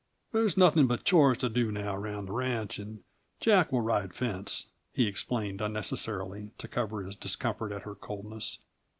[0.31, 3.03] "There's nothing but chores to do now around the ranch, and
[3.39, 8.57] Jack will ride fence," he explained unnecessarily, to cover his discomfort at her coldness.